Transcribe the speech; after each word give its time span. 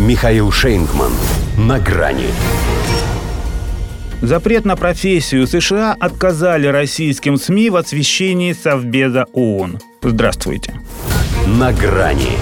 Михаил 0.00 0.50
Шейнгман. 0.50 1.12
На 1.58 1.78
грани. 1.78 2.28
Запрет 4.22 4.64
на 4.64 4.74
профессию 4.74 5.46
США 5.46 5.94
отказали 6.00 6.68
российским 6.68 7.36
СМИ 7.36 7.68
в 7.68 7.76
освещении 7.76 8.54
Совбеза 8.54 9.26
ООН. 9.34 9.78
Здравствуйте. 10.00 10.80
На 11.46 11.74
грани. 11.74 12.38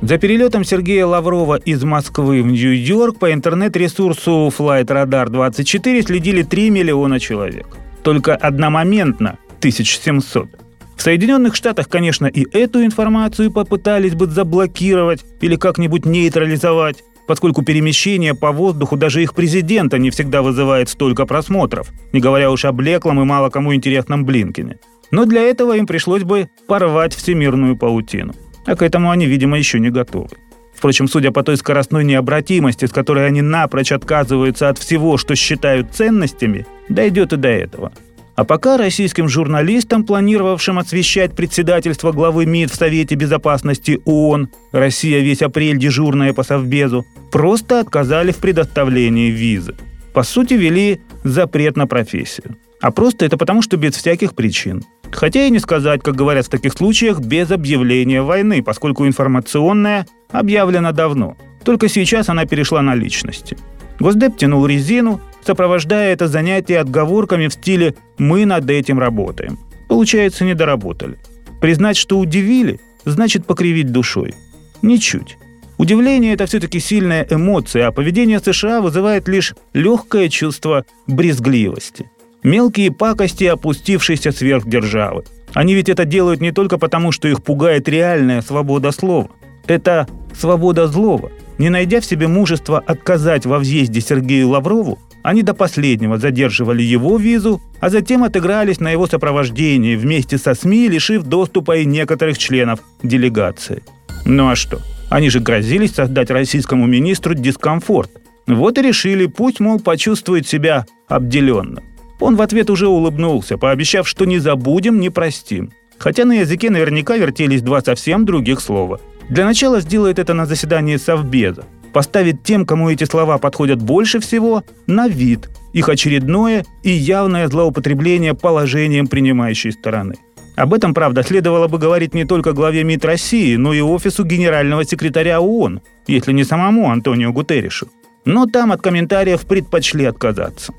За 0.00 0.16
перелетом 0.16 0.62
Сергея 0.62 1.06
Лаврова 1.06 1.56
из 1.56 1.82
Москвы 1.82 2.44
в 2.44 2.46
Нью-Йорк 2.46 3.18
по 3.18 3.32
интернет-ресурсу 3.32 4.52
Flight 4.56 4.86
Radar 4.86 5.28
24 5.28 6.02
следили 6.04 6.42
3 6.44 6.70
миллиона 6.70 7.18
человек. 7.18 7.66
Только 8.04 8.36
одномоментно 8.36 9.38
1700. 9.58 10.63
В 10.96 11.02
Соединенных 11.02 11.54
Штатах, 11.54 11.88
конечно, 11.88 12.26
и 12.26 12.46
эту 12.56 12.84
информацию 12.84 13.50
попытались 13.50 14.14
бы 14.14 14.26
заблокировать 14.26 15.24
или 15.40 15.56
как-нибудь 15.56 16.06
нейтрализовать, 16.06 17.02
поскольку 17.26 17.62
перемещение 17.62 18.34
по 18.34 18.52
воздуху 18.52 18.96
даже 18.96 19.22
их 19.22 19.34
президента 19.34 19.98
не 19.98 20.10
всегда 20.10 20.42
вызывает 20.42 20.88
столько 20.88 21.26
просмотров, 21.26 21.90
не 22.12 22.20
говоря 22.20 22.50
уж 22.50 22.64
о 22.64 22.72
блеклом 22.72 23.20
и 23.20 23.24
мало 23.24 23.50
кому 23.50 23.74
интересном 23.74 24.24
Блинкине. 24.24 24.78
Но 25.10 25.26
для 25.26 25.42
этого 25.42 25.76
им 25.76 25.86
пришлось 25.86 26.22
бы 26.22 26.48
порвать 26.66 27.14
всемирную 27.14 27.76
паутину. 27.76 28.34
А 28.66 28.76
к 28.76 28.82
этому 28.82 29.10
они, 29.10 29.26
видимо, 29.26 29.58
еще 29.58 29.78
не 29.78 29.90
готовы. 29.90 30.30
Впрочем, 30.74 31.06
судя 31.06 31.30
по 31.30 31.42
той 31.42 31.56
скоростной 31.56 32.04
необратимости, 32.04 32.86
с 32.86 32.90
которой 32.90 33.26
они 33.26 33.42
напрочь 33.42 33.92
отказываются 33.92 34.68
от 34.68 34.78
всего, 34.78 35.18
что 35.18 35.34
считают 35.34 35.92
ценностями, 35.92 36.66
дойдет 36.88 37.32
и 37.32 37.36
до 37.36 37.48
этого– 37.48 37.92
а 38.36 38.44
пока 38.44 38.76
российским 38.76 39.28
журналистам, 39.28 40.04
планировавшим 40.04 40.78
освещать 40.78 41.34
председательство 41.34 42.12
главы 42.12 42.46
МИД 42.46 42.72
в 42.72 42.74
Совете 42.74 43.14
Безопасности 43.14 44.00
ООН, 44.04 44.48
Россия 44.72 45.20
весь 45.20 45.42
апрель 45.42 45.78
дежурная 45.78 46.32
по 46.32 46.42
Совбезу, 46.42 47.06
просто 47.30 47.80
отказали 47.80 48.32
в 48.32 48.38
предоставлении 48.38 49.30
визы. 49.30 49.74
По 50.12 50.22
сути, 50.22 50.54
ввели 50.54 51.00
запрет 51.22 51.76
на 51.76 51.86
профессию. 51.86 52.56
А 52.80 52.90
просто 52.90 53.24
это 53.24 53.38
потому, 53.38 53.62
что 53.62 53.76
без 53.76 53.94
всяких 53.94 54.34
причин. 54.34 54.82
Хотя 55.10 55.46
и 55.46 55.50
не 55.50 55.58
сказать, 55.58 56.02
как 56.02 56.16
говорят 56.16 56.46
в 56.46 56.50
таких 56.50 56.72
случаях, 56.72 57.20
без 57.20 57.50
объявления 57.50 58.22
войны, 58.22 58.62
поскольку 58.62 59.06
информационная 59.06 60.06
объявлена 60.30 60.92
давно. 60.92 61.36
Только 61.64 61.88
сейчас 61.88 62.28
она 62.28 62.46
перешла 62.46 62.82
на 62.82 62.94
личности. 62.94 63.56
Госдеп 64.00 64.36
тянул 64.36 64.66
резину, 64.66 65.20
сопровождая 65.44 66.12
это 66.12 66.28
занятие 66.28 66.78
отговорками 66.78 67.48
в 67.48 67.52
стиле 67.52 67.94
«мы 68.18 68.44
над 68.46 68.68
этим 68.70 68.98
работаем». 68.98 69.58
Получается, 69.88 70.44
не 70.44 70.54
доработали. 70.54 71.18
Признать, 71.60 71.96
что 71.96 72.18
удивили, 72.18 72.80
значит 73.04 73.46
покривить 73.46 73.92
душой. 73.92 74.34
Ничуть. 74.82 75.36
Удивление– 75.76 76.32
это 76.34 76.46
все-таки 76.46 76.78
сильная 76.78 77.26
эмоция, 77.28 77.88
а 77.88 77.92
поведение 77.92 78.38
США 78.38 78.80
вызывает 78.80 79.28
лишь 79.28 79.54
легкое 79.72 80.28
чувство 80.28 80.84
брезгливости. 81.06 82.10
Мелкие 82.42 82.92
пакости 82.92 83.44
опустившейся 83.44 84.30
сверхдержавы. 84.30 85.24
Они 85.52 85.74
ведь 85.74 85.88
это 85.88 86.04
делают 86.04 86.40
не 86.40 86.52
только 86.52 86.78
потому, 86.78 87.12
что 87.12 87.28
их 87.28 87.42
пугает 87.42 87.88
реальная 87.88 88.42
свобода 88.42 88.92
слова. 88.92 89.30
Это 89.66 90.06
свобода 90.38 90.86
злого. 90.86 91.30
Не 91.58 91.70
найдя 91.70 92.00
в 92.00 92.04
себе 92.04 92.28
мужества 92.28 92.82
отказать 92.84 93.46
во 93.46 93.58
въезде 93.58 94.00
Сергею 94.00 94.50
Лаврову, 94.50 94.98
они 95.24 95.42
до 95.42 95.54
последнего 95.54 96.18
задерживали 96.18 96.82
его 96.82 97.16
визу, 97.16 97.62
а 97.80 97.88
затем 97.88 98.24
отыгрались 98.24 98.78
на 98.78 98.90
его 98.90 99.06
сопровождении 99.06 99.96
вместе 99.96 100.36
со 100.36 100.54
СМИ, 100.54 100.88
лишив 100.88 101.22
доступа 101.22 101.78
и 101.78 101.86
некоторых 101.86 102.36
членов 102.36 102.80
делегации. 103.02 103.82
Ну 104.26 104.50
а 104.50 104.54
что? 104.54 104.82
Они 105.08 105.30
же 105.30 105.40
грозились 105.40 105.94
создать 105.94 106.30
российскому 106.30 106.84
министру 106.84 107.32
дискомфорт. 107.34 108.10
Вот 108.46 108.76
и 108.76 108.82
решили, 108.82 109.24
пусть, 109.24 109.60
мол, 109.60 109.80
почувствует 109.80 110.46
себя 110.46 110.84
обделенным. 111.08 111.82
Он 112.20 112.36
в 112.36 112.42
ответ 112.42 112.68
уже 112.68 112.86
улыбнулся, 112.86 113.56
пообещав, 113.56 114.06
что 114.06 114.26
не 114.26 114.38
забудем, 114.38 115.00
не 115.00 115.08
простим. 115.08 115.72
Хотя 115.96 116.26
на 116.26 116.40
языке 116.40 116.68
наверняка 116.68 117.16
вертелись 117.16 117.62
два 117.62 117.80
совсем 117.80 118.26
других 118.26 118.60
слова. 118.60 119.00
Для 119.30 119.46
начала 119.46 119.80
сделает 119.80 120.18
это 120.18 120.34
на 120.34 120.44
заседании 120.44 120.98
Совбеза 120.98 121.64
поставит 121.94 122.42
тем, 122.42 122.66
кому 122.66 122.90
эти 122.90 123.04
слова 123.04 123.38
подходят 123.38 123.80
больше 123.80 124.18
всего, 124.18 124.64
на 124.86 125.08
вид 125.08 125.48
их 125.72 125.88
очередное 125.88 126.64
и 126.82 126.90
явное 126.90 127.48
злоупотребление 127.48 128.34
положением 128.34 129.06
принимающей 129.06 129.72
стороны. 129.72 130.16
Об 130.56 130.74
этом, 130.74 130.92
правда, 130.92 131.22
следовало 131.22 131.68
бы 131.68 131.78
говорить 131.78 132.12
не 132.12 132.24
только 132.24 132.52
главе 132.52 132.84
МИД 132.84 133.04
России, 133.04 133.56
но 133.56 133.72
и 133.72 133.80
офису 133.80 134.24
генерального 134.24 134.84
секретаря 134.84 135.40
ООН, 135.40 135.80
если 136.06 136.32
не 136.32 136.44
самому 136.44 136.90
Антонио 136.90 137.32
Гутерришу. 137.32 137.88
Но 138.24 138.46
там 138.46 138.72
от 138.72 138.82
комментариев 138.82 139.46
предпочли 139.46 140.04
отказаться. 140.04 140.72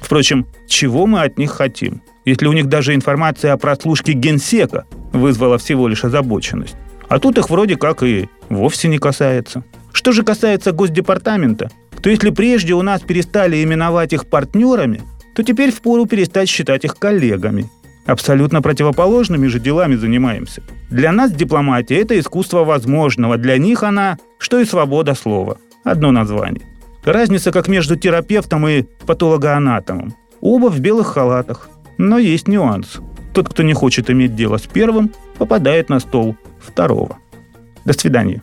Впрочем, 0.00 0.46
чего 0.66 1.06
мы 1.06 1.22
от 1.22 1.38
них 1.38 1.50
хотим, 1.50 2.02
если 2.24 2.46
у 2.46 2.52
них 2.52 2.66
даже 2.66 2.94
информация 2.94 3.52
о 3.52 3.58
прослушке 3.58 4.12
генсека 4.12 4.84
вызвала 5.12 5.58
всего 5.58 5.88
лишь 5.88 6.04
озабоченность? 6.04 6.76
А 7.08 7.18
тут 7.18 7.38
их 7.38 7.50
вроде 7.50 7.76
как 7.76 8.02
и 8.02 8.28
вовсе 8.48 8.88
не 8.88 8.98
касается. 8.98 9.64
Что 9.92 10.12
же 10.12 10.22
касается 10.22 10.72
Госдепартамента, 10.72 11.70
то 12.02 12.10
если 12.10 12.30
прежде 12.30 12.74
у 12.74 12.82
нас 12.82 13.00
перестали 13.02 13.62
именовать 13.62 14.12
их 14.12 14.26
партнерами, 14.26 15.02
то 15.34 15.42
теперь 15.42 15.70
впору 15.70 16.06
перестать 16.06 16.48
считать 16.48 16.84
их 16.84 16.96
коллегами. 16.96 17.70
Абсолютно 18.06 18.60
противоположными 18.62 19.46
же 19.46 19.60
делами 19.60 19.94
занимаемся. 19.94 20.62
Для 20.90 21.12
нас 21.12 21.32
дипломатия– 21.32 22.00
это 22.02 22.18
искусство 22.18 22.64
возможного, 22.64 23.38
для 23.38 23.58
них 23.58 23.82
она, 23.84 24.18
что 24.38 24.58
и 24.58 24.64
свобода 24.64 25.14
слова. 25.14 25.58
Одно 25.84 26.10
название. 26.10 26.66
Разница 27.04 27.52
как 27.52 27.68
между 27.68 27.96
терапевтом 27.96 28.66
и 28.66 28.84
патологоанатомом. 29.06 30.14
Оба 30.40 30.68
в 30.70 30.80
белых 30.80 31.08
халатах. 31.08 31.68
Но 31.98 32.18
есть 32.18 32.48
нюанс. 32.48 33.00
Тот, 33.32 33.48
кто 33.48 33.62
не 33.62 33.74
хочет 33.74 34.10
иметь 34.10 34.34
дело 34.34 34.58
с 34.58 34.62
первым, 34.62 35.12
попадает 35.38 35.88
на 35.88 36.00
стол 36.00 36.36
второго. 36.60 37.18
До 37.84 37.92
свидания. 37.92 38.42